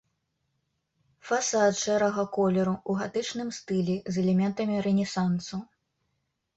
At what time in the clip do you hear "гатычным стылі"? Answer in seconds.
3.05-3.95